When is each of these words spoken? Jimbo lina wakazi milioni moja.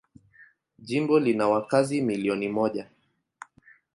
Jimbo 0.79 1.19
lina 1.19 1.47
wakazi 1.49 2.01
milioni 2.01 2.47
moja. 2.49 2.87